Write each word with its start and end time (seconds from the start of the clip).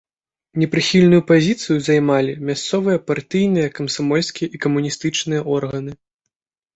Непрыхільную 0.61 1.17
пазіцыю 1.31 1.75
займалі 1.87 2.31
мясцовыя 2.49 3.01
партыйныя, 3.09 3.67
камсамольскія 3.81 4.47
і 4.59 4.61
камуністычныя 4.65 5.41
органы. 5.57 5.91